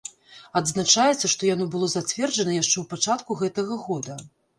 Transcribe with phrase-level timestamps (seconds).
[0.59, 4.17] Адзначаецца, што яно было зацверджана яшчэ ў пачатку гэтага года.